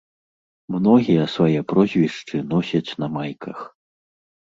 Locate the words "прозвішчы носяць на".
1.75-3.15